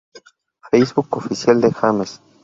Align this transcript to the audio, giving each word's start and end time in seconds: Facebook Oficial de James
Facebook 0.71 1.15
Oficial 1.15 1.61
de 1.61 1.69
James 1.71 2.19